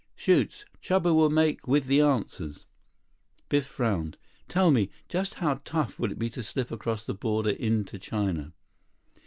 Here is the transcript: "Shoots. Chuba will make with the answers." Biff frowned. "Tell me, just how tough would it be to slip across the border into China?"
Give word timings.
"Shoots. 0.15 0.65
Chuba 0.81 1.13
will 1.15 1.29
make 1.29 1.67
with 1.67 1.85
the 1.85 2.01
answers." 2.01 2.65
Biff 3.49 3.67
frowned. 3.67 4.17
"Tell 4.47 4.71
me, 4.71 4.89
just 5.07 5.35
how 5.35 5.61
tough 5.63 5.99
would 5.99 6.11
it 6.11 6.17
be 6.17 6.31
to 6.31 6.41
slip 6.41 6.71
across 6.71 7.05
the 7.05 7.13
border 7.13 7.51
into 7.51 7.99
China?" 7.99 8.51